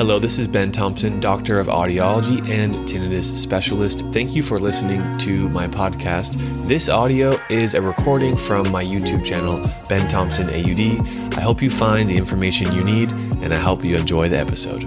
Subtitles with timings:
[0.00, 4.00] Hello, this is Ben Thompson, Doctor of Audiology and Tinnitus Specialist.
[4.14, 6.38] Thank you for listening to my podcast.
[6.66, 9.60] This audio is a recording from my YouTube channel,
[9.90, 11.36] Ben Thompson AUD.
[11.36, 13.12] I hope you find the information you need
[13.42, 14.84] and I hope you enjoy the episode.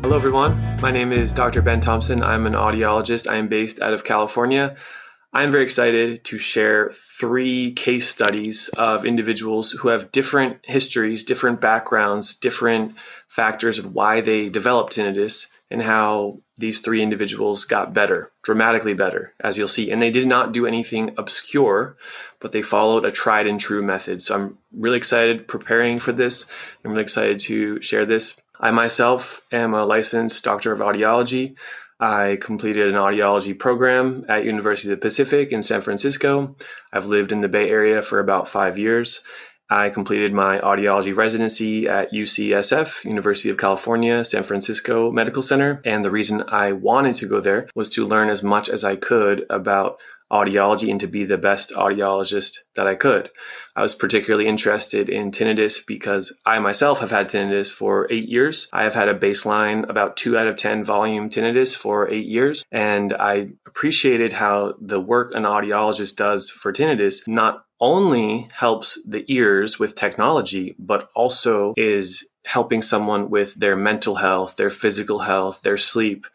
[0.00, 0.80] Hello, everyone.
[0.80, 1.60] My name is Dr.
[1.60, 2.22] Ben Thompson.
[2.22, 3.30] I'm an audiologist.
[3.30, 4.74] I am based out of California.
[5.32, 11.60] I'm very excited to share three case studies of individuals who have different histories, different
[11.60, 18.32] backgrounds, different factors of why they developed tinnitus and how these three individuals got better,
[18.42, 19.92] dramatically better, as you'll see.
[19.92, 21.96] And they did not do anything obscure,
[22.40, 24.20] but they followed a tried and true method.
[24.22, 26.50] So I'm really excited preparing for this.
[26.84, 28.40] I'm really excited to share this.
[28.58, 31.56] I myself am a licensed doctor of audiology.
[32.00, 36.56] I completed an audiology program at University of the Pacific in San Francisco.
[36.92, 39.20] I've lived in the Bay Area for about five years.
[39.68, 45.82] I completed my audiology residency at UCSF, University of California, San Francisco Medical Center.
[45.84, 48.96] And the reason I wanted to go there was to learn as much as I
[48.96, 49.98] could about
[50.30, 53.30] audiology and to be the best audiologist that I could.
[53.74, 58.68] I was particularly interested in tinnitus because I myself have had tinnitus for eight years.
[58.72, 62.64] I have had a baseline about two out of 10 volume tinnitus for eight years.
[62.70, 69.24] And I appreciated how the work an audiologist does for tinnitus not only helps the
[69.32, 75.62] ears with technology, but also is helping someone with their mental health, their physical health,
[75.62, 76.26] their sleep,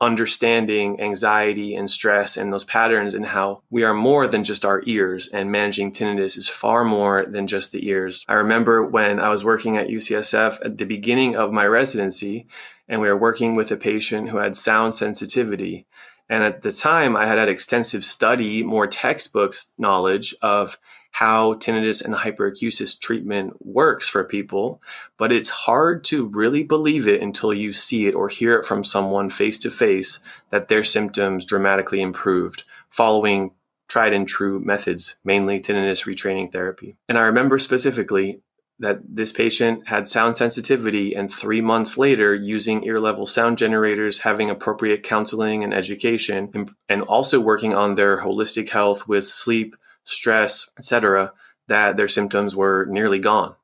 [0.00, 4.82] understanding anxiety and stress and those patterns and how we are more than just our
[4.86, 8.24] ears and managing tinnitus is far more than just the ears.
[8.28, 12.46] I remember when I was working at UCSF at the beginning of my residency
[12.88, 15.86] and we were working with a patient who had sound sensitivity.
[16.28, 20.78] And at the time I had had extensive study, more textbooks knowledge of
[21.14, 24.82] how tinnitus and hyperacusis treatment works for people,
[25.16, 28.82] but it's hard to really believe it until you see it or hear it from
[28.82, 30.18] someone face to face
[30.50, 33.52] that their symptoms dramatically improved following
[33.86, 36.96] tried and true methods, mainly tinnitus retraining therapy.
[37.08, 38.40] And I remember specifically
[38.80, 44.18] that this patient had sound sensitivity and three months later using ear level sound generators
[44.18, 49.76] having appropriate counseling and education and, and also working on their holistic health with sleep
[50.04, 51.32] stress, etc.,
[51.66, 53.54] that their symptoms were nearly gone.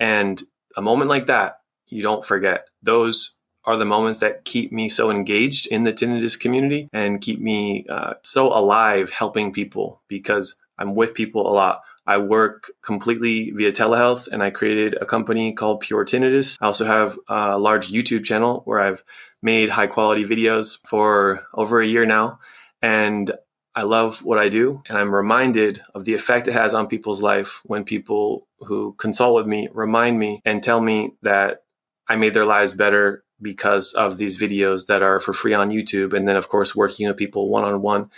[0.00, 0.42] And
[0.76, 2.68] a moment like that, you don't forget.
[2.82, 7.40] Those are the moments that keep me so engaged in the tinnitus community and keep
[7.40, 11.82] me uh, so alive helping people because I'm with people a lot.
[12.06, 16.58] I work completely via telehealth and I created a company called Pure Tinnitus.
[16.60, 19.04] I also have a large YouTube channel where I've
[19.42, 22.40] made high quality videos for over a year now.
[22.82, 23.30] And
[23.74, 27.22] I love what I do, and I'm reminded of the effect it has on people's
[27.22, 31.64] life when people who consult with me remind me and tell me that
[32.08, 36.12] I made their lives better because of these videos that are for free on YouTube.
[36.12, 38.10] And then, of course, working with people one on one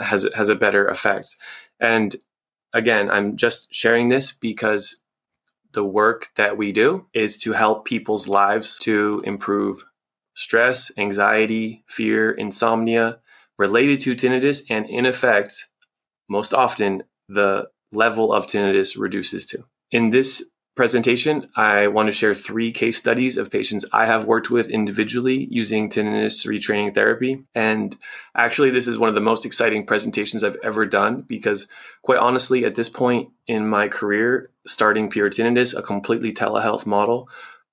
[0.00, 1.36] has has a better effect.
[1.78, 2.16] And
[2.72, 5.02] again, I'm just sharing this because
[5.72, 9.84] the work that we do is to help people's lives to improve
[10.32, 13.18] stress, anxiety, fear, insomnia,
[13.58, 15.68] related to tinnitus, and in effect,
[16.28, 19.64] most often, the level of tinnitus reduces to.
[19.90, 24.50] In this presentation, I want to share three case studies of patients I have worked
[24.50, 27.44] with individually using tinnitus retraining therapy.
[27.54, 27.96] And
[28.36, 31.66] actually, this is one of the most exciting presentations I've ever done because,
[32.02, 37.28] quite honestly, at this point in my career, starting Pure Tinnitus, a completely telehealth model,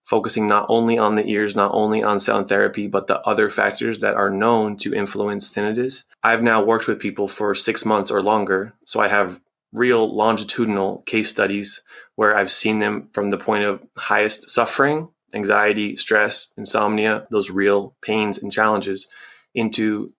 [0.06, 4.00] focusing not only on the ears, not only on sound therapy, but the other factors
[4.00, 6.06] that are known to influence tinnitus.
[6.22, 9.40] I've now worked with people for six months or longer, so I have
[9.72, 11.82] real longitudinal case studies
[12.16, 17.96] where I've seen them from the point of highest suffering, anxiety, stress, insomnia, those real
[18.02, 19.08] pains and challenges
[19.56, 20.10] into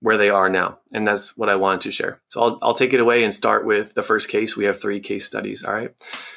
[0.00, 0.78] where they are now.
[0.92, 2.20] And that's what I wanted to share.
[2.28, 4.56] So I'll, I'll take it away and start with the first case.
[4.56, 5.64] We have three case studies.
[5.64, 5.94] All right.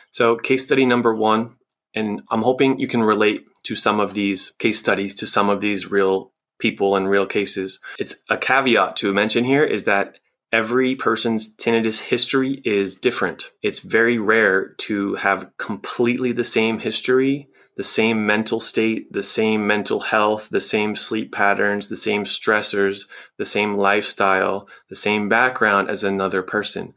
[0.10, 1.56] So case study number one
[1.94, 5.62] and I'm hoping you can relate to some of these case studies, to some of
[5.62, 7.80] these real people and real cases.
[8.00, 10.18] It's a caveat to mention here is that
[10.52, 13.52] every person's tinnitus history is different.
[13.62, 17.48] It's very rare to have completely the same history,
[17.78, 23.08] the same mental state, the same mental health, the same sleep patterns, the same stressors,
[23.38, 26.94] the same lifestyle, the same background as another person.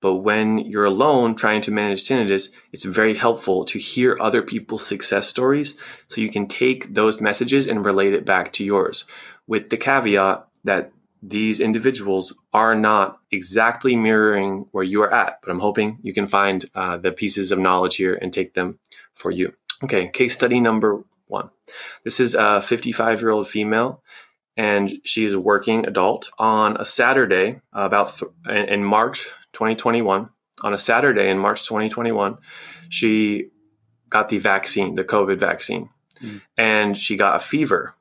[0.00, 4.86] But when you're alone trying to manage tinnitus, it's very helpful to hear other people's
[4.86, 9.06] success stories so you can take those messages and relate it back to yours
[9.46, 15.40] with the caveat that these individuals are not exactly mirroring where you are at.
[15.42, 18.78] But I'm hoping you can find uh, the pieces of knowledge here and take them
[19.14, 19.54] for you.
[19.82, 21.50] Okay, case study number one.
[22.04, 24.02] This is a 55 year old female,
[24.56, 26.30] and she is a working adult.
[26.38, 29.28] On a Saturday, about th- in March
[29.58, 30.28] 2021,
[30.62, 32.38] on a Saturday in March 2021,
[32.88, 33.48] she
[34.08, 35.90] got the vaccine, the COVID vaccine,
[36.22, 36.40] mm.
[36.56, 37.96] and she got a fever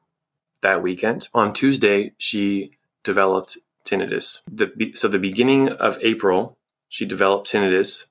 [0.62, 1.30] that weekend.
[1.34, 4.42] On Tuesday, she developed tinnitus.
[4.48, 6.60] The, so the beginning of April,
[6.90, 8.06] she developed tinnitus,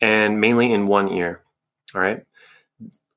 [0.00, 1.42] and mainly in one ear.
[1.92, 2.24] All right.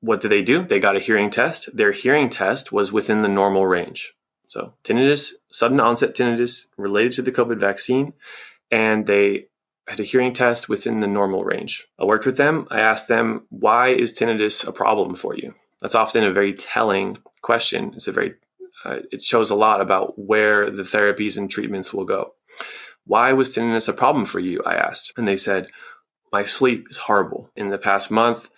[0.00, 0.64] What did they do?
[0.64, 1.76] They got a hearing test.
[1.76, 4.14] Their hearing test was within the normal range.
[4.48, 8.14] So tinnitus, sudden onset tinnitus related to the COVID vaccine,
[8.70, 9.46] and they
[9.86, 11.86] had a hearing test within the normal range.
[11.98, 12.66] I worked with them.
[12.70, 15.54] I asked them, why is tinnitus a problem for you?
[15.80, 17.92] That's often a very telling question.
[17.94, 18.34] It's a very,
[18.84, 22.34] uh, it shows a lot about where the therapies and treatments will go.
[23.04, 24.62] Why was tinnitus a problem for you?
[24.64, 25.12] I asked.
[25.18, 25.68] And they said,
[26.32, 27.50] my sleep is horrible.
[27.54, 28.48] In the past month,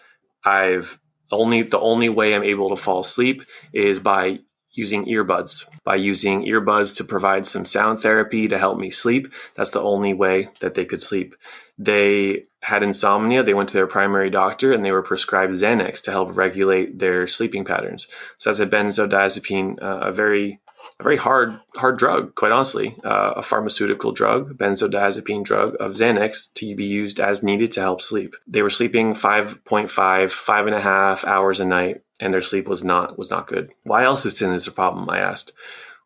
[0.45, 1.01] I've
[1.33, 3.43] only, the only way I'm able to fall asleep
[3.73, 4.41] is by
[4.77, 9.33] using earbuds, by using earbuds to provide some sound therapy to help me sleep.
[9.55, 11.35] That's the only way that they could sleep.
[11.79, 13.43] They had insomnia.
[13.43, 17.27] They went to their primary doctor and they were prescribed Xanax to help regulate their
[17.27, 18.07] sleeping patterns.
[18.39, 20.61] So that's a benzodiazepine, uh, a very
[20.99, 26.53] a very hard hard drug, quite honestly, uh, a pharmaceutical drug, benzodiazepine drug of Xanax
[26.55, 28.35] to be used as needed to help sleep.
[28.47, 32.83] They were sleeping 5.5, five and a half hours a night and their sleep was
[32.85, 33.73] not was not good.
[33.83, 35.09] Why else is a problem?
[35.11, 35.53] I asked.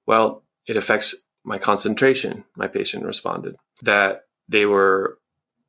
[0.07, 1.15] Well, it affects
[1.45, 2.45] my concentration.
[2.57, 5.19] My patient responded that they were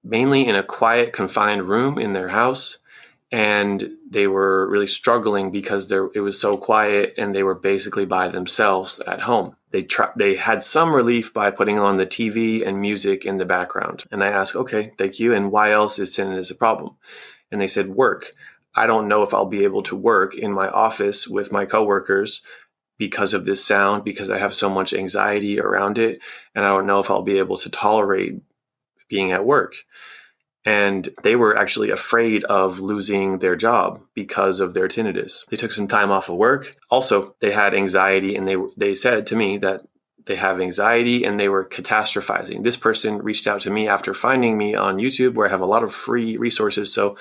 [0.03, 2.79] mainly in a quiet, confined room in their house,
[3.31, 8.05] and they were really struggling because there it was so quiet, and they were basically
[8.05, 9.55] by themselves at home.
[9.71, 9.87] They
[10.17, 14.03] they had some relief by putting on the TV and music in the background.
[14.11, 15.33] And I asked, okay, thank you.
[15.33, 16.97] And why else is tinnitus a problem?
[17.51, 18.31] And they said work.
[18.75, 22.43] I don't know if I'll be able to work in my office with my coworkers
[22.97, 26.21] because of this sound, because I have so much anxiety around it.
[26.53, 28.35] And I don't know if I'll be able to tolerate
[29.09, 29.73] being at work.
[30.63, 35.43] And they were actually afraid of losing their job because of their tinnitus.
[35.49, 36.75] They took some time off of work.
[36.91, 39.81] Also, they had anxiety and they, they said to me that
[40.27, 42.63] they have anxiety and they were catastrophizing.
[42.63, 45.65] This person reached out to me after finding me on YouTube where I have a
[45.65, 46.93] lot of free resources.
[46.93, 47.17] So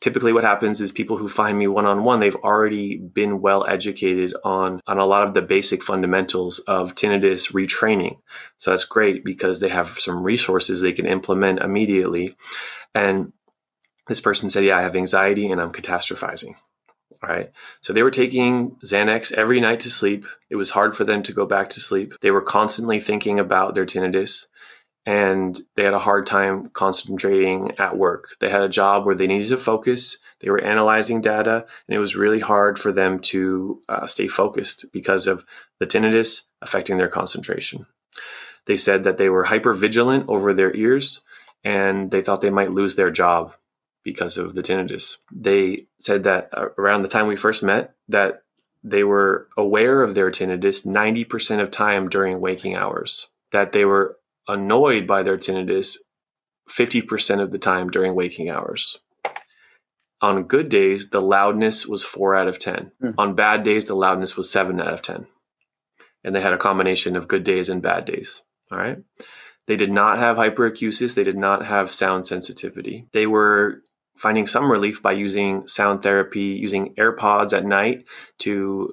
[0.00, 4.80] typically what happens is people who find me one-on-one they've already been well educated on
[4.86, 8.18] on a lot of the basic fundamentals of tinnitus retraining.
[8.58, 12.36] So that's great because they have some resources they can implement immediately.
[12.94, 13.32] And
[14.08, 16.54] this person said yeah i have anxiety and i'm catastrophizing
[17.22, 17.50] all right?
[17.80, 20.26] So they were taking xanax every night to sleep.
[20.48, 22.14] It was hard for them to go back to sleep.
[22.20, 24.46] They were constantly thinking about their tinnitus
[25.06, 28.36] and they had a hard time concentrating at work.
[28.40, 30.18] They had a job where they needed to focus.
[30.40, 34.86] They were analyzing data, and it was really hard for them to uh, stay focused
[34.92, 35.44] because of
[35.78, 37.86] the tinnitus affecting their concentration.
[38.66, 41.24] They said that they were hyper vigilant over their ears,
[41.64, 43.54] and they thought they might lose their job
[44.02, 45.16] because of the tinnitus.
[45.32, 48.42] They said that uh, around the time we first met, that
[48.82, 54.18] they were aware of their tinnitus 90% of time during waking hours, that they were
[54.48, 55.96] annoyed by their tinnitus
[56.68, 58.98] 50% of the time during waking hours.
[60.22, 62.92] On good days, the loudness was 4 out of 10.
[63.02, 63.14] Mm.
[63.16, 65.26] On bad days, the loudness was 7 out of 10.
[66.22, 68.42] And they had a combination of good days and bad days.
[68.70, 68.98] All right.
[69.66, 71.14] They did not have hyperacusis.
[71.14, 73.06] They did not have sound sensitivity.
[73.12, 73.82] They were
[74.16, 78.04] finding some relief by using sound therapy, using AirPods at night
[78.40, 78.90] to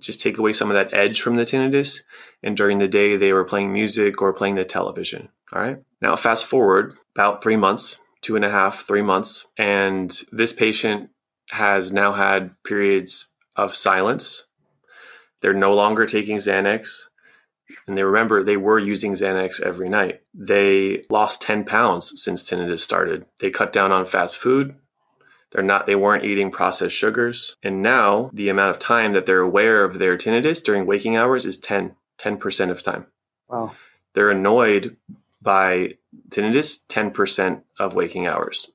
[0.00, 2.00] just take away some of that edge from the tinnitus.
[2.42, 5.28] And during the day, they were playing music or playing the television.
[5.52, 5.78] All right.
[6.00, 11.10] Now, fast forward about three months, two and a half, three months, and this patient
[11.50, 14.46] has now had periods of silence.
[15.40, 17.06] They're no longer taking Xanax.
[17.86, 20.22] And they remember they were using Xanax every night.
[20.34, 23.26] They lost 10 pounds since tinnitus started.
[23.40, 24.74] They cut down on fast food.
[25.52, 27.56] They're not, they weren't eating processed sugars.
[27.62, 31.44] And now the amount of time that they're aware of their tinnitus during waking hours
[31.44, 33.06] is 10, 10% of time.
[33.48, 33.72] Wow.
[34.12, 34.96] They're annoyed
[35.42, 35.94] by
[36.30, 38.70] tinnitus 10% of waking hours.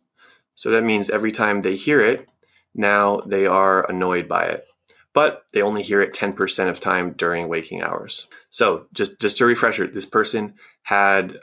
[0.53, 2.31] So that means every time they hear it,
[2.73, 4.65] now they are annoyed by it.
[5.13, 8.27] But they only hear it 10% of time during waking hours.
[8.49, 11.39] So just, just a refresher, this person had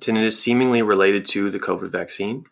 [0.00, 2.44] tinnitus seemingly related to the COVID vaccine.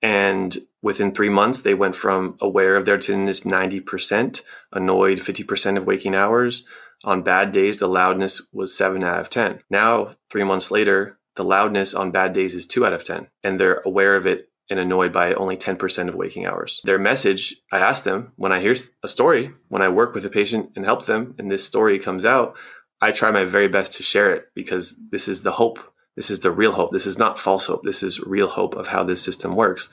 [0.00, 5.86] And within three months, they went from aware of their tinnitus 90%, annoyed 50% of
[5.86, 6.64] waking hours.
[7.04, 9.60] On bad days, the loudness was 7 out of 10.
[9.70, 13.58] Now, three months later, the loudness on bad days is 2 out of 10, and
[13.58, 16.80] they're aware of it and annoyed by only 10% of waking hours.
[16.84, 20.30] Their message, I ask them when I hear a story, when I work with a
[20.30, 22.56] patient and help them, and this story comes out,
[23.00, 25.80] I try my very best to share it because this is the hope.
[26.16, 26.92] This is the real hope.
[26.92, 27.82] This is not false hope.
[27.82, 29.90] This is real hope of how this system works.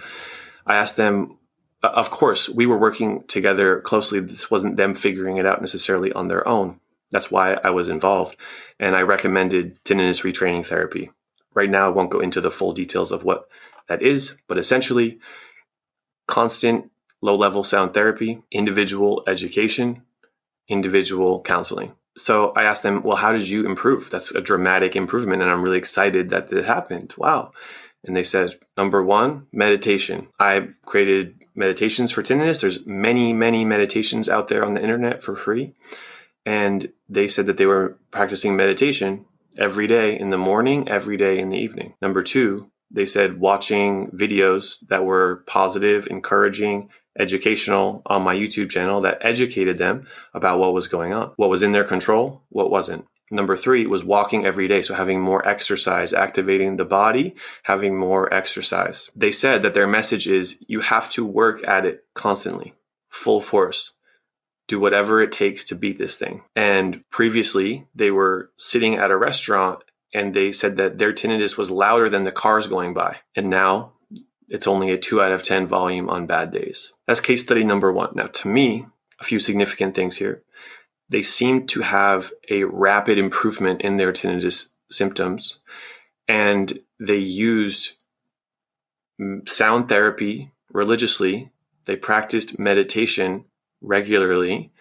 [0.69, 1.37] I asked them,
[1.83, 4.19] uh, of course, we were working together closely.
[4.19, 6.79] This wasn't them figuring it out necessarily on their own.
[7.11, 8.37] That's why I was involved.
[8.79, 11.11] And I recommended tinnitus retraining therapy.
[11.55, 13.49] Right now, I won't go into the full details of what
[13.87, 15.19] that is, but essentially,
[16.27, 20.03] constant low level sound therapy, individual education,
[20.67, 21.93] individual counseling.
[22.15, 24.11] So I asked them, well, how did you improve?
[24.11, 25.41] That's a dramatic improvement.
[25.41, 27.15] And I'm really excited that it happened.
[27.17, 27.51] Wow.
[28.03, 30.29] And they said, number one, meditation.
[30.39, 32.61] I created meditations for tinnitus.
[32.61, 35.73] There's many, many meditations out there on the internet for free.
[36.45, 39.25] And they said that they were practicing meditation
[39.57, 41.95] every day in the morning, every day in the evening.
[42.01, 49.01] Number two, they said watching videos that were positive, encouraging, educational on my YouTube channel
[49.01, 53.05] that educated them about what was going on, what was in their control, what wasn't.
[53.31, 54.81] Number three was walking every day.
[54.81, 59.11] So having more exercise, activating the body, having more exercise.
[59.15, 62.73] They said that their message is you have to work at it constantly,
[63.09, 63.93] full force
[64.69, 66.43] do whatever it takes to beat this thing.
[66.55, 69.83] And previously, they were sitting at a restaurant
[70.13, 73.17] and they said that their tinnitus was louder than the cars going by.
[73.35, 73.93] And now
[74.47, 76.93] it's only a 2 out of 10 volume on bad days.
[77.05, 78.11] That's case study number one.
[78.13, 78.85] Now, to me,
[79.19, 80.43] a few significant things here.
[81.09, 85.61] They seem to have a rapid improvement in their tinnitus symptoms,
[86.27, 87.95] and they used
[89.45, 91.51] sound therapy religiously.
[91.85, 93.45] They practiced meditation
[93.81, 94.71] regularly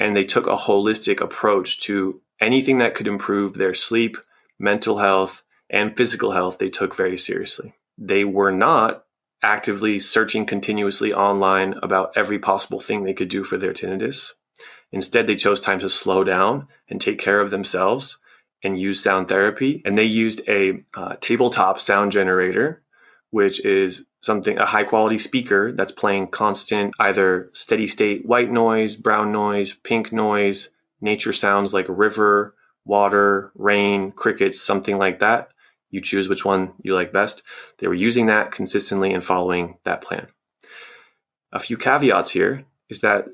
[0.00, 4.16] and they took a holistic approach to anything that could improve their sleep,
[4.58, 7.74] mental health, and physical health, they took very seriously.
[7.96, 9.04] They were not
[9.42, 14.32] actively searching continuously online about every possible thing they could do for their tinnitus.
[14.92, 18.18] Instead, they chose time to slow down and take care of themselves
[18.62, 19.82] and use sound therapy.
[19.84, 22.82] And they used a uh, tabletop sound generator,
[23.30, 28.96] which is something a high quality speaker that's playing constant either steady state white noise,
[28.96, 30.70] brown noise, pink noise,
[31.00, 32.54] nature sounds like river,
[32.84, 35.48] water, rain, crickets, something like that.
[35.90, 37.42] You choose which one you like best.
[37.78, 40.28] They were using that consistently and following that plan.
[41.52, 43.26] A few caveats here is that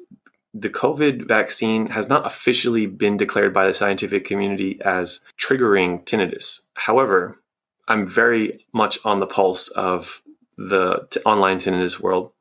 [0.61, 6.67] the COVID vaccine has not officially been declared by the scientific community as triggering tinnitus.
[6.75, 7.41] However,
[7.89, 10.23] I'm very much on the pulse of
[10.57, 12.33] the t- online tinnitus world.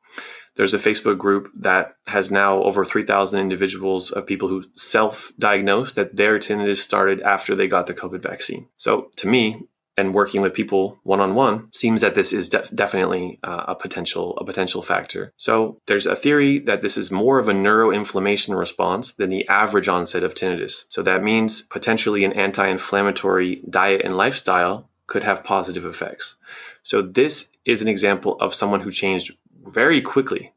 [0.56, 5.96] There's a Facebook group that has now over 3,000 individuals of people who self diagnosed
[5.96, 8.68] that their tinnitus started after they got the COVID vaccine.
[8.76, 9.66] So to me,
[9.96, 13.74] and working with people one on one seems that this is de- definitely uh, a
[13.74, 15.32] potential a potential factor.
[15.36, 19.88] So there's a theory that this is more of a neuroinflammation response than the average
[19.88, 20.84] onset of tinnitus.
[20.88, 26.36] So that means potentially an anti-inflammatory diet and lifestyle could have positive effects.
[26.82, 29.32] So this is an example of someone who changed
[29.64, 30.52] very quickly.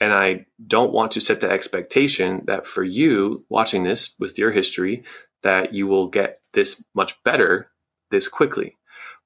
[0.00, 4.52] And I don't want to set the expectation that for you watching this with your
[4.52, 5.02] history,
[5.42, 7.70] that you will get this much better
[8.10, 8.76] this quickly.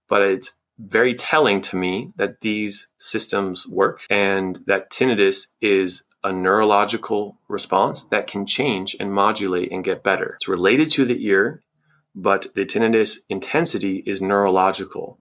[0.08, 6.32] But it's very telling to me that these systems work and that tinnitus is a
[6.32, 10.34] neurological response that can change and modulate and get better.
[10.36, 11.62] It's related to the ear
[12.14, 15.18] but the tinnitus intensity is neurological.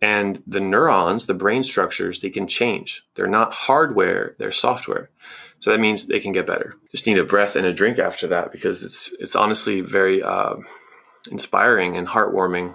[0.00, 3.04] And the neurons, the brain structures, they can change.
[3.14, 5.10] They're not hardware, they're software.
[5.60, 6.74] So that means they can get better.
[6.90, 10.56] Just need a breath and a drink after that because it's it's honestly very uh,
[11.30, 12.74] inspiring and heartwarming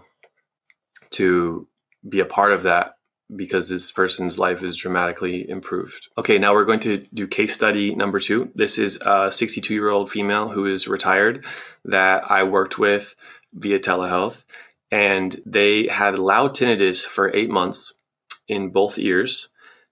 [1.11, 1.67] to
[2.07, 2.97] be a part of that
[3.35, 6.07] because this person's life is dramatically improved.
[6.17, 8.51] Okay, now we're going to do case study number two.
[8.55, 11.45] This is a 62 year old female who is retired
[11.83, 13.15] that I worked with
[13.53, 14.45] via telehealth,
[14.91, 17.93] and they had loud tinnitus for eight months
[18.47, 19.49] in both ears.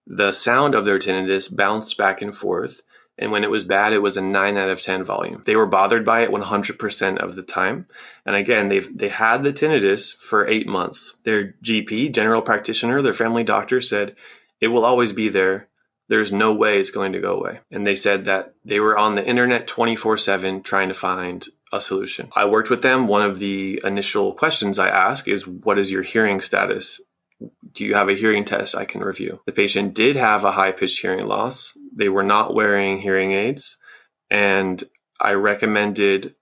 [0.07, 2.81] The sound of their tinnitus bounced back and forth.
[3.17, 5.41] And when it was bad, it was a 9 out of 10 volume.
[5.45, 7.87] They were bothered by it 100% of the time.
[8.25, 11.15] And again, they they had the tinnitus for eight months.
[11.23, 14.15] Their GP, general practitioner, their family doctor said,
[14.59, 15.69] it will always be there.
[16.07, 17.61] There's no way it's going to go away.
[17.71, 21.81] And they said that they were on the internet 24 7 trying to find a
[21.81, 22.29] solution.
[22.35, 23.07] I worked with them.
[23.07, 27.01] One of the initial questions I ask is, What is your hearing status?
[27.73, 29.41] Do you have a hearing test I can review?
[29.45, 31.77] The patient did have a high pitched hearing loss.
[31.95, 33.79] They were not wearing hearing aids.
[34.29, 34.83] And
[35.19, 36.35] I recommended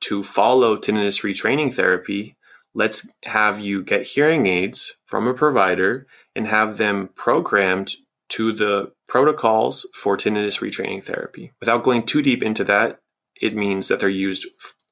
[0.00, 2.36] to follow tinnitus retraining therapy.
[2.74, 7.92] Let's have you get hearing aids from a provider and have them programmed
[8.30, 11.52] to the protocols for tinnitus retraining therapy.
[11.60, 13.00] Without going too deep into that,
[13.40, 14.46] it means that they're used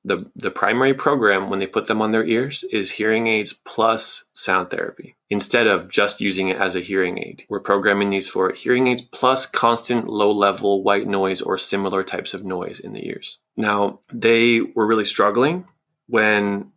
[0.05, 4.25] the the primary program when they put them on their ears is hearing aids plus
[4.35, 7.45] sound therapy instead of just using it as a hearing aid.
[7.49, 12.35] We're programming these for hearing aids plus constant low level white noise or similar types
[12.35, 13.39] of noise in the ears.
[13.57, 15.67] Now, they were really struggling
[16.07, 16.73] when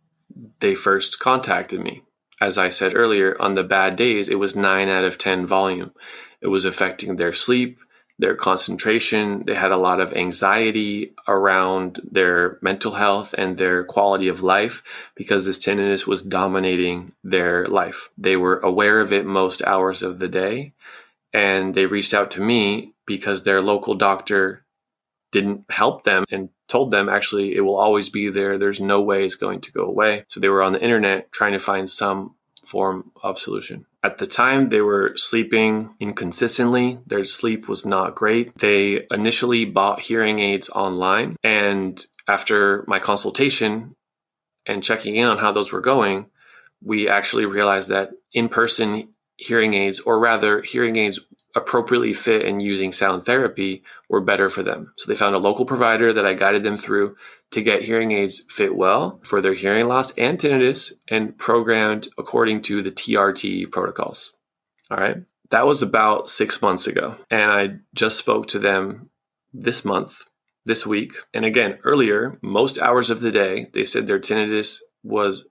[0.60, 2.02] they first contacted me.
[2.40, 5.92] As I said earlier, on the bad days, it was 9 out of 10 volume.
[6.40, 7.78] It was affecting their sleep,
[8.18, 9.44] their concentration.
[9.46, 14.82] They had a lot of anxiety around their mental health and their quality of life
[15.14, 18.10] because this tinnitus was dominating their life.
[18.16, 20.72] They were aware of it most hours of the day.
[21.32, 24.64] And they reached out to me because their local doctor
[25.32, 28.56] didn't help them and told them actually it will always be there.
[28.56, 30.24] There's no way it's going to go away.
[30.28, 33.86] So they were on the internet trying to find some form of solution.
[34.06, 37.00] At the time, they were sleeping inconsistently.
[37.08, 38.56] Their sleep was not great.
[38.56, 41.34] They initially bought hearing aids online.
[41.42, 43.96] And after my consultation
[44.64, 46.26] and checking in on how those were going,
[46.80, 49.08] we actually realized that in person
[49.38, 51.18] hearing aids, or rather, hearing aids
[51.56, 54.92] appropriately fit and using sound therapy were better for them.
[54.98, 57.16] So they found a local provider that I guided them through
[57.50, 62.60] to get hearing aids fit well for their hearing loss and tinnitus and programmed according
[62.62, 64.36] to the TRT protocols.
[64.90, 65.16] All right.
[65.50, 67.16] That was about six months ago.
[67.30, 69.10] And I just spoke to them
[69.52, 70.24] this month,
[70.66, 71.14] this week.
[71.32, 75.48] And again, earlier, most hours of the day, they said their tinnitus was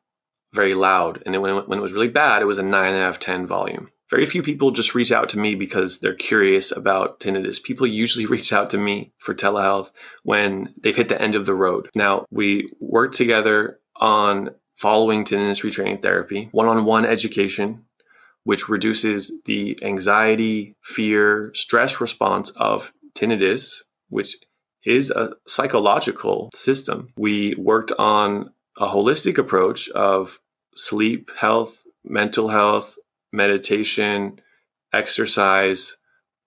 [0.53, 1.24] very loud.
[1.25, 3.89] And when it, was really bad, it was a nine out of 10 volume.
[4.09, 7.62] Very few people just reach out to me because they're curious about tinnitus.
[7.62, 9.91] People usually reach out to me for telehealth
[10.24, 11.89] when they've hit the end of the road.
[11.95, 17.85] Now, we work together on following tinnitus retraining therapy, one on one education,
[18.43, 24.35] which reduces the anxiety, fear, stress response of tinnitus, which
[24.85, 27.07] is a psychological system.
[27.18, 30.39] We worked on a holistic approach of
[30.75, 32.98] sleep health, mental health,
[33.35, 34.39] meditation,
[34.93, 35.98] exercise,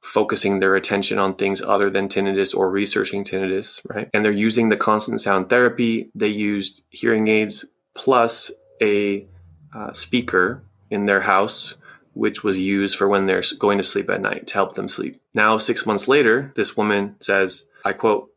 [0.01, 4.09] focusing their attention on things other than tinnitus or researching tinnitus, right?
[4.15, 6.11] And they're using the constant sound therapy.
[6.15, 9.27] They used hearing aids plus a
[9.75, 11.75] uh, speaker in their house,
[12.15, 15.21] which was used for when they're going to sleep at night to help them sleep.
[15.35, 18.31] Now, six months later, this woman says, I quote,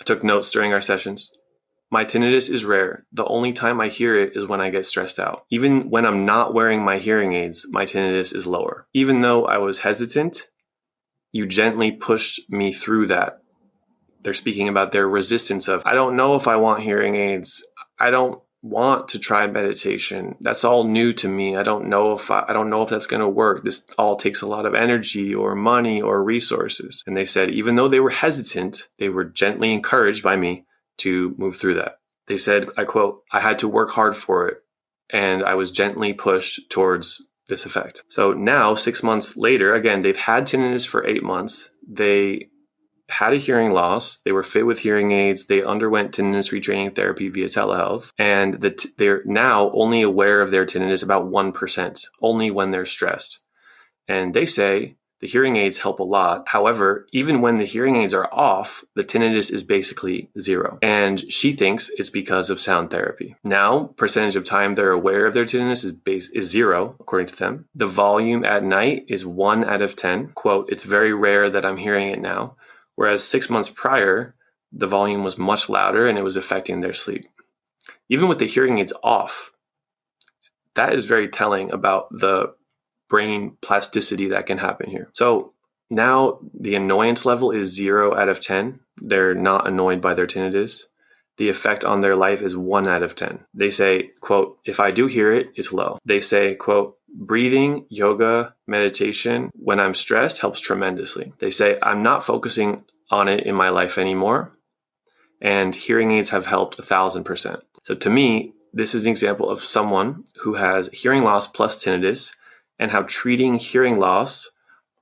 [0.00, 1.32] I took notes during our sessions.
[1.90, 3.06] My tinnitus is rare.
[3.12, 5.44] The only time I hear it is when I get stressed out.
[5.50, 8.88] Even when I'm not wearing my hearing aids, my tinnitus is lower.
[8.92, 10.48] Even though I was hesitant,
[11.32, 13.38] you gently pushed me through that.
[14.22, 17.64] They're speaking about their resistance of, I don't know if I want hearing aids.
[18.00, 20.34] I don't want to try meditation.
[20.40, 21.56] That's all new to me.
[21.56, 23.62] I don't know if I, I don't know if that's going to work.
[23.62, 27.04] This all takes a lot of energy or money or resources.
[27.06, 30.65] And they said, even though they were hesitant, they were gently encouraged by me
[30.98, 31.98] to move through that.
[32.26, 34.58] They said, I quote, I had to work hard for it
[35.10, 38.02] and I was gently pushed towards this effect.
[38.08, 41.70] So now, six months later, again, they've had tinnitus for eight months.
[41.88, 42.48] They
[43.08, 44.18] had a hearing loss.
[44.18, 45.46] They were fit with hearing aids.
[45.46, 48.10] They underwent tinnitus retraining therapy via telehealth.
[48.18, 52.84] And the t- they're now only aware of their tinnitus about 1%, only when they're
[52.84, 53.42] stressed.
[54.08, 56.48] And they say the hearing aids help a lot.
[56.48, 60.78] However, even when the hearing aids are off, the tinnitus is basically zero.
[60.82, 63.36] And she thinks it's because of sound therapy.
[63.42, 67.36] Now, percentage of time they're aware of their tinnitus is base is zero, according to
[67.36, 67.66] them.
[67.74, 70.32] The volume at night is one out of 10.
[70.34, 72.56] Quote, it's very rare that I'm hearing it now.
[72.94, 74.34] Whereas six months prior,
[74.70, 77.24] the volume was much louder and it was affecting their sleep.
[78.08, 79.52] Even with the hearing aids off,
[80.74, 82.54] that is very telling about the
[83.08, 85.08] brain plasticity that can happen here.
[85.12, 85.52] So
[85.90, 88.80] now the annoyance level is zero out of 10.
[88.98, 90.84] They're not annoyed by their tinnitus.
[91.36, 93.40] The effect on their life is one out of 10.
[93.52, 95.98] They say, quote, if I do hear it, it's low.
[96.04, 101.32] They say, quote, breathing, yoga, meditation, when I'm stressed helps tremendously.
[101.38, 104.52] They say, I'm not focusing on it in my life anymore.
[105.40, 107.60] And hearing aids have helped a thousand percent.
[107.84, 112.34] So to me, this is an example of someone who has hearing loss plus tinnitus
[112.78, 114.50] and how treating hearing loss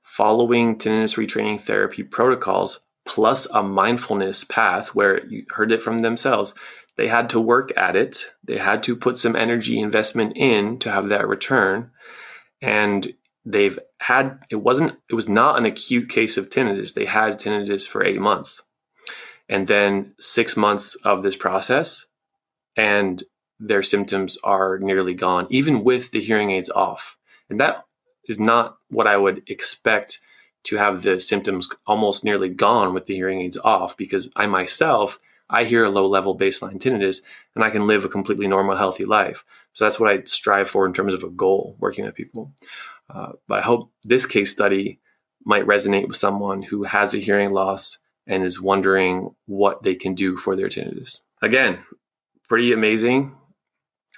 [0.03, 6.55] following tinnitus retraining therapy protocols plus a mindfulness path where you heard it from themselves
[6.95, 8.25] they had to work at it.
[8.43, 11.91] They had to put some energy investment in to have that return.
[12.61, 13.13] And
[13.45, 16.93] they've had it wasn't it was not an acute case of tinnitus.
[16.93, 18.63] They had tinnitus for 8 months
[19.47, 22.07] and then 6 months of this process
[22.75, 23.23] and
[23.59, 27.17] their symptoms are nearly gone even with the hearing aids off
[27.49, 27.85] and that
[28.27, 30.19] is not what I would expect
[30.63, 35.19] to have the symptoms almost nearly gone with the hearing aids off because I myself
[35.49, 37.21] I hear a low level baseline tinnitus
[37.53, 39.45] and I can live a completely normal, healthy life.
[39.73, 42.51] So that's what I strive for in terms of a goal working with people.
[43.09, 44.99] Uh, but I hope this case study
[45.43, 50.15] might resonate with someone who has a hearing loss and is wondering what they can
[50.15, 51.21] do for their tinnitus.
[51.41, 51.79] Again,
[52.47, 53.35] pretty amazing.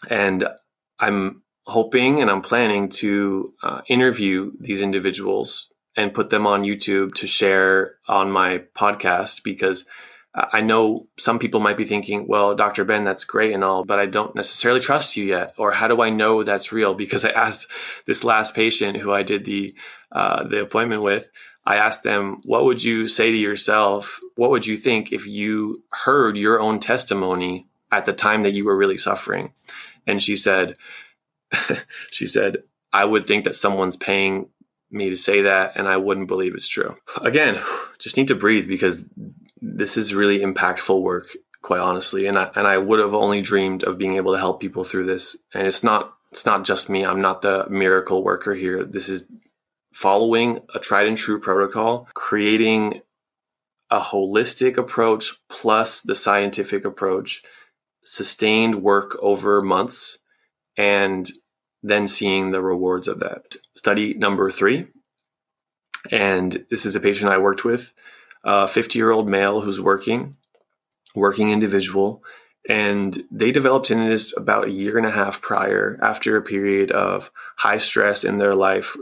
[0.10, 0.48] And
[1.00, 7.14] I'm hoping and I'm planning to uh, interview these individuals and put them on YouTube
[7.16, 9.86] to share on my podcast because
[10.34, 12.86] I know some people might be thinking, well, Dr.
[12.86, 15.52] Ben, that's great and all, but I don't necessarily trust you yet.
[15.58, 16.94] Or how do I know that's real?
[16.94, 17.72] Because I asked
[18.06, 19.74] this last patient who I did the,
[20.12, 21.30] uh, the appointment with,
[21.66, 24.20] I asked them, what would you say to yourself?
[24.36, 28.64] What would you think if you heard your own testimony at the time that you
[28.64, 29.54] were really suffering?
[30.06, 30.76] And she said,
[32.12, 34.50] she said, I would think that someone's paying
[34.90, 36.96] me to say that and I wouldn't believe it's true.
[37.22, 37.60] Again,
[38.00, 39.08] just need to breathe because
[39.62, 41.30] this is really impactful work,
[41.62, 42.26] quite honestly.
[42.26, 45.06] And I, and I would have only dreamed of being able to help people through
[45.06, 45.38] this.
[45.54, 47.06] And it's not, it's not just me.
[47.06, 48.84] I'm not the miracle worker here.
[48.84, 49.30] This is
[49.94, 53.02] following a tried and true protocol, creating
[53.90, 57.42] a holistic approach plus the scientific approach,
[58.04, 60.20] sustained work over months,
[60.78, 61.30] and
[61.84, 63.56] then seeing the rewards of that.
[63.76, 64.88] Study number three.
[66.12, 67.94] And this is a patient I worked with
[68.44, 70.38] a 50 year old male who's working,
[71.16, 72.24] working individual,
[72.70, 77.32] and they developed tinnitus about a year and a half prior after a period of
[77.58, 78.98] high stress in their life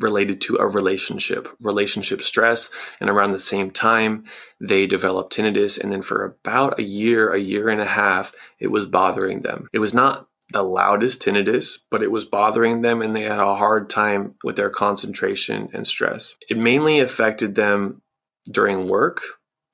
[0.00, 2.70] related to a relationship, relationship stress.
[2.98, 4.24] And around the same time,
[4.58, 5.78] they developed tinnitus.
[5.78, 9.68] And then for about a year, a year and a half, it was bothering them.
[9.74, 13.56] It was not the loudest tinnitus, but it was bothering them and they had a
[13.56, 16.36] hard time with their concentration and stress.
[16.48, 18.02] It mainly affected them
[18.50, 19.22] during work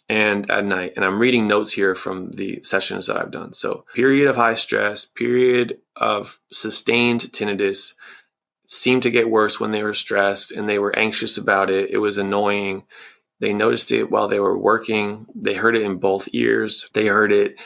[0.09, 0.93] and at night.
[0.97, 3.53] And I'm reading notes here from the sessions that I've done.
[3.53, 7.95] So, period of high stress, period of sustained tinnitus
[8.67, 11.91] seemed to get worse when they were stressed and they were anxious about it.
[11.91, 12.85] It was annoying.
[13.41, 15.27] They noticed it while they were working.
[15.35, 16.89] They heard it in both ears.
[16.93, 17.61] They heard it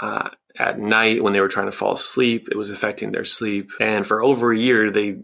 [0.00, 2.48] uh, at night when they were trying to fall asleep.
[2.50, 3.70] It was affecting their sleep.
[3.80, 5.22] And for over a year, they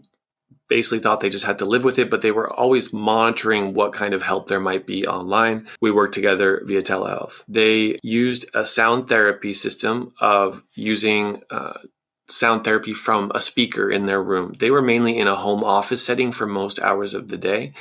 [0.67, 3.93] basically thought they just had to live with it, but they were always monitoring what
[3.93, 5.67] kind of help there might be online.
[5.81, 7.43] We worked together via telehealth.
[7.47, 11.73] They used a sound therapy system of using uh,
[12.27, 14.53] sound therapy from a speaker in their room.
[14.59, 17.73] They were mainly in a home office setting for most hours of the day.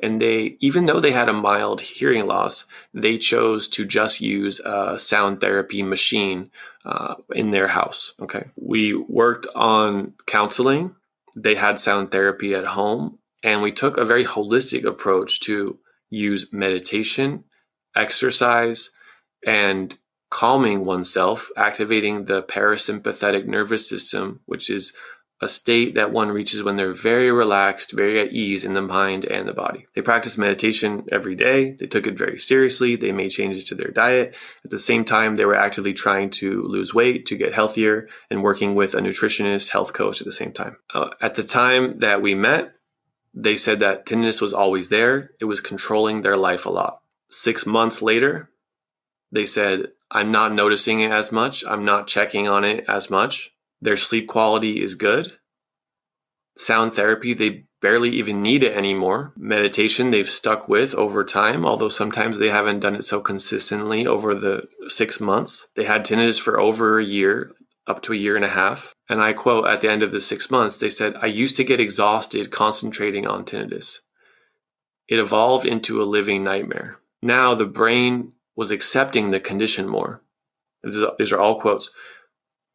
[0.00, 4.58] And they, even though they had a mild hearing loss, they chose to just use
[4.60, 6.50] a sound therapy machine
[6.84, 8.12] uh, in their house.
[8.20, 8.46] Okay.
[8.56, 10.96] We worked on counseling
[11.36, 13.18] they had sound therapy at home.
[13.42, 15.78] And we took a very holistic approach to
[16.10, 17.44] use meditation,
[17.96, 18.90] exercise,
[19.44, 19.98] and
[20.30, 24.92] calming oneself, activating the parasympathetic nervous system, which is
[25.42, 29.24] a state that one reaches when they're very relaxed, very at ease in the mind
[29.24, 29.86] and the body.
[29.94, 31.72] They practice meditation every day.
[31.72, 32.94] They took it very seriously.
[32.94, 34.36] They made changes to their diet.
[34.64, 38.44] At the same time, they were actively trying to lose weight, to get healthier, and
[38.44, 40.76] working with a nutritionist, health coach at the same time.
[40.94, 42.74] Uh, at the time that we met,
[43.34, 45.32] they said that tinnitus was always there.
[45.40, 47.00] It was controlling their life a lot.
[47.30, 48.48] Six months later,
[49.32, 51.64] they said, I'm not noticing it as much.
[51.66, 53.51] I'm not checking on it as much.
[53.82, 55.32] Their sleep quality is good.
[56.56, 59.32] Sound therapy, they barely even need it anymore.
[59.36, 64.36] Meditation, they've stuck with over time, although sometimes they haven't done it so consistently over
[64.36, 65.68] the six months.
[65.74, 67.50] They had tinnitus for over a year,
[67.88, 68.94] up to a year and a half.
[69.08, 71.64] And I quote at the end of the six months, they said, I used to
[71.64, 73.98] get exhausted concentrating on tinnitus.
[75.08, 77.00] It evolved into a living nightmare.
[77.20, 80.22] Now the brain was accepting the condition more.
[80.84, 81.92] These are all quotes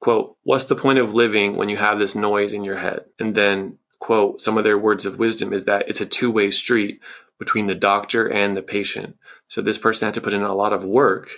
[0.08, 3.04] quote, what's the point of living when you have this noise in your head?
[3.20, 6.50] And then, quote, some of their words of wisdom is that it's a two way
[6.50, 7.02] street
[7.38, 9.17] between the doctor and the patient.
[9.50, 11.32] So this person had to put in a lot of work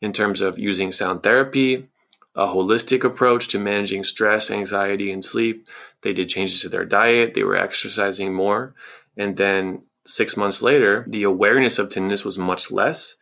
[0.00, 1.90] in terms of using sound therapy,
[2.34, 5.68] a holistic approach to managing stress, anxiety, and sleep.
[6.00, 7.34] They did changes to their diet.
[7.34, 8.74] They were exercising more.
[9.18, 13.16] And then six months later, the awareness of tinnitus was much less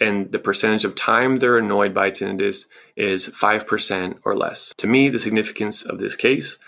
[0.00, 4.72] and the percentage of time they're annoyed by tinnitus is 5% or less.
[4.78, 6.58] To me, the significance of this case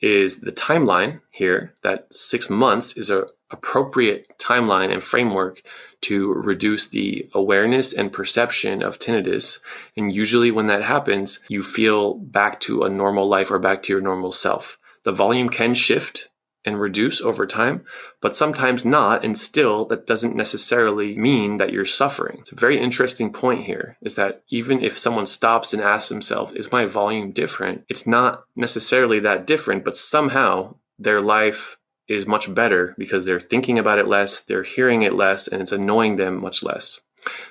[0.00, 5.62] is the timeline here that six months is a appropriate timeline and framework
[6.00, 9.60] to reduce the awareness and perception of tinnitus.
[9.96, 13.92] And usually when that happens, you feel back to a normal life or back to
[13.92, 14.78] your normal self.
[15.04, 16.28] The volume can shift
[16.64, 17.84] and reduce over time,
[18.20, 19.24] but sometimes not.
[19.24, 22.38] And still, that doesn't necessarily mean that you're suffering.
[22.40, 26.52] It's a very interesting point here is that even if someone stops and asks themselves,
[26.52, 27.84] is my volume different?
[27.88, 33.78] It's not necessarily that different, but somehow their life is much better because they're thinking
[33.78, 37.00] about it less, they're hearing it less, and it's annoying them much less.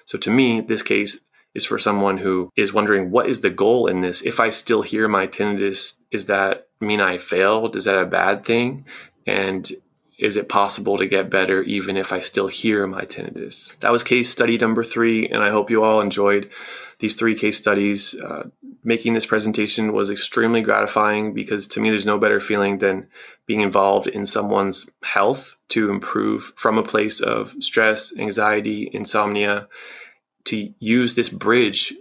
[0.05, 1.21] So to me, this case
[1.53, 4.21] is for someone who is wondering what is the goal in this?
[4.21, 7.75] If I still hear my tinnitus, is that mean I failed?
[7.75, 8.85] Is that a bad thing?
[9.25, 9.69] And
[10.17, 13.77] is it possible to get better even if I still hear my tinnitus?
[13.79, 16.49] That was case study number three, and I hope you all enjoyed
[16.99, 18.13] these three case studies.
[18.13, 18.49] Uh,
[18.83, 23.07] making this presentation was extremely gratifying because to me, there's no better feeling than
[23.47, 29.67] being involved in someone's health to improve from a place of stress, anxiety, insomnia,
[30.51, 31.93] to use this bridge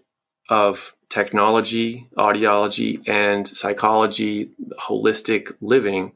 [0.48, 6.12] of technology, audiology, and psychology, holistic living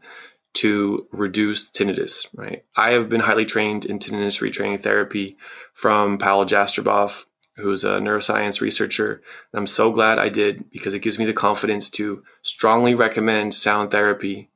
[0.55, 2.65] to reduce tinnitus, right?
[2.77, 5.37] I have been highly trained in tinnitus retraining therapy
[5.73, 9.23] from Pawel Jastreboff, who's a neuroscience researcher.
[9.53, 13.55] And I'm so glad I did because it gives me the confidence to strongly recommend
[13.55, 14.51] sound therapy,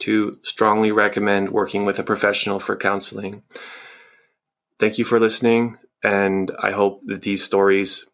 [0.00, 3.42] to strongly recommend working with a professional for counseling.
[4.78, 5.76] Thank you for listening.
[6.02, 8.08] And I hope that these stories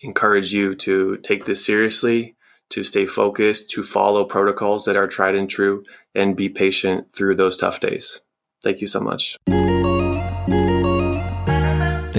[0.00, 2.36] encourage you to take this seriously,
[2.70, 7.34] to stay focused, to follow protocols that are tried and true, and be patient through
[7.34, 8.20] those tough days.
[8.62, 9.36] Thank you so much.